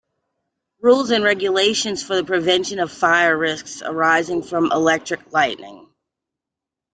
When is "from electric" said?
4.41-5.31